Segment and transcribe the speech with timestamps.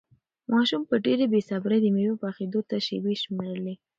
[0.51, 3.75] ماشوم په ډېرې بې صبري د مېوې پخېدو ته شېبې شمېرلې.